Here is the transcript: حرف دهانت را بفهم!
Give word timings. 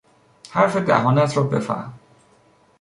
حرف 0.51 0.77
دهانت 0.77 1.37
را 1.37 1.43
بفهم! 1.43 1.93